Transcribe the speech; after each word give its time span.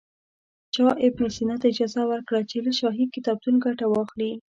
چا 0.73 0.87
ابن 1.05 1.23
سینا 1.35 1.55
ته 1.61 1.65
اجازه 1.71 2.01
ورکړه 2.07 2.41
چې 2.49 2.57
له 2.65 2.71
شاهي 2.79 3.05
کتابتون 3.15 3.55
ګټه 3.65 3.85
واخلي. 3.89 4.31